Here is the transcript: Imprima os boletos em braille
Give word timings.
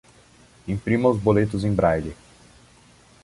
Imprima 0.67 1.09
os 1.09 1.19
boletos 1.19 1.63
em 1.63 1.71
braille 1.75 2.15